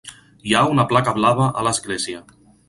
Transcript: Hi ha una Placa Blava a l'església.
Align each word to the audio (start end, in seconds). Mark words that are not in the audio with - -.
Hi 0.51 0.55
ha 0.55 0.61
una 0.75 0.85
Placa 0.93 1.13
Blava 1.19 1.51
a 1.61 1.67
l'església. 1.69 2.25